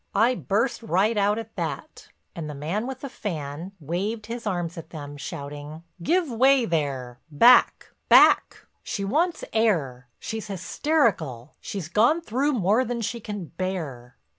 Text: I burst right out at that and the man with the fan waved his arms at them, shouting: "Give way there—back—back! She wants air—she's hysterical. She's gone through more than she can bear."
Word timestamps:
I 0.15 0.33
burst 0.33 0.81
right 0.81 1.15
out 1.15 1.37
at 1.37 1.55
that 1.57 2.07
and 2.35 2.49
the 2.49 2.55
man 2.55 2.87
with 2.87 3.01
the 3.01 3.07
fan 3.07 3.73
waved 3.79 4.25
his 4.25 4.47
arms 4.47 4.75
at 4.75 4.89
them, 4.89 5.15
shouting: 5.15 5.83
"Give 6.01 6.27
way 6.27 6.65
there—back—back! 6.65 8.65
She 8.81 9.05
wants 9.05 9.43
air—she's 9.53 10.47
hysterical. 10.47 11.53
She's 11.61 11.87
gone 11.87 12.19
through 12.21 12.53
more 12.53 12.83
than 12.83 13.01
she 13.01 13.19
can 13.19 13.45
bear." 13.57 14.17